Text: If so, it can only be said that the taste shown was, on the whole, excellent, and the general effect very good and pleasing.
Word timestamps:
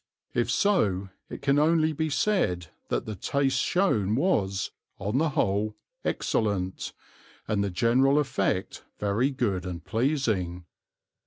If 0.33 0.49
so, 0.49 1.09
it 1.29 1.43
can 1.43 1.59
only 1.59 1.93
be 1.93 2.09
said 2.09 2.69
that 2.87 3.05
the 3.05 3.13
taste 3.15 3.59
shown 3.59 4.15
was, 4.15 4.71
on 4.97 5.19
the 5.19 5.29
whole, 5.29 5.75
excellent, 6.03 6.91
and 7.47 7.63
the 7.63 7.69
general 7.69 8.17
effect 8.17 8.83
very 8.97 9.29
good 9.29 9.63
and 9.63 9.85
pleasing. 9.85 10.65